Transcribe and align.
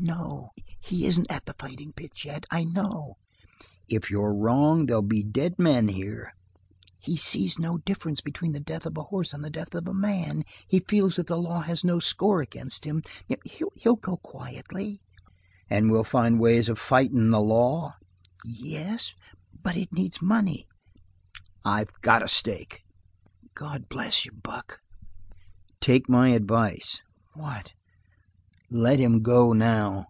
"No, 0.00 0.50
he 0.78 1.06
isn't 1.06 1.28
at 1.28 1.46
the 1.46 1.54
fighting 1.58 1.92
pitch 1.92 2.24
yet, 2.24 2.46
I 2.52 2.62
know!" 2.62 3.16
"If 3.88 4.12
you're 4.12 4.32
wrong 4.32 4.86
they'll 4.86 5.02
be 5.02 5.24
dead 5.24 5.58
men 5.58 5.88
here." 5.88 6.34
"He 7.00 7.16
sees 7.16 7.58
no 7.58 7.78
difference 7.78 8.20
between 8.20 8.52
the 8.52 8.60
death 8.60 8.86
of 8.86 8.96
a 8.96 9.02
horse 9.02 9.34
and 9.34 9.42
the 9.42 9.50
death 9.50 9.74
of 9.74 9.88
a 9.88 9.92
man. 9.92 10.44
He 10.68 10.78
feels 10.88 11.16
that 11.16 11.26
the 11.26 11.36
law 11.36 11.62
has 11.62 11.82
no 11.82 11.98
score 11.98 12.40
against 12.40 12.84
him. 12.84 13.02
He'll 13.44 13.96
go 13.96 14.18
quietly." 14.18 15.00
"And 15.68 15.90
we'll 15.90 16.04
find 16.04 16.38
ways 16.38 16.68
of 16.68 16.78
fightin' 16.78 17.32
the 17.32 17.40
law?" 17.40 17.96
"Yes, 18.44 19.14
but 19.64 19.76
it 19.76 19.92
needs 19.92 20.22
money." 20.22 20.68
"I've 21.64 21.90
got 22.02 22.22
a 22.22 22.28
stake." 22.28 22.82
"God 23.52 23.88
bless 23.88 24.24
you, 24.24 24.30
Buck." 24.30 24.78
"Take 25.80 26.08
my 26.08 26.28
advice." 26.28 27.02
"What?" 27.34 27.72
"Let 28.70 28.98
him 28.98 29.22
go 29.22 29.54
now." 29.54 30.08